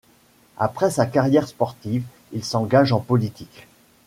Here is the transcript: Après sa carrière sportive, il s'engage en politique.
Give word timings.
Après 0.57 0.89
sa 0.89 1.05
carrière 1.05 1.47
sportive, 1.47 2.01
il 2.31 2.43
s'engage 2.43 2.91
en 2.91 3.01
politique. 3.01 3.67